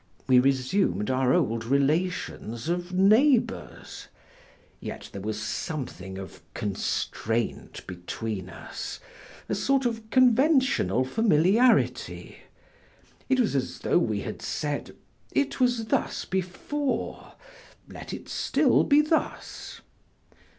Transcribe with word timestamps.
We 0.25 0.39
resumed 0.39 1.11
our 1.11 1.31
old 1.31 1.63
relations 1.63 2.67
of 2.69 2.91
neighbors; 2.91 4.07
yet 4.79 5.09
there 5.11 5.21
was 5.21 5.39
something 5.39 6.17
of 6.17 6.41
constraint 6.55 7.85
between 7.85 8.49
us, 8.49 8.99
a 9.47 9.53
sort 9.53 9.85
of 9.85 10.09
conventional 10.09 11.05
familiarity. 11.05 12.37
It 13.29 13.39
was 13.39 13.55
as 13.55 13.77
though 13.77 13.99
we 13.99 14.21
had 14.21 14.41
said: 14.41 14.95
"It 15.33 15.59
was 15.59 15.85
thus 15.85 16.25
before, 16.25 17.33
let 17.87 18.11
it 18.11 18.27
still 18.27 18.83
be 18.83 19.01
thus." 19.01 19.81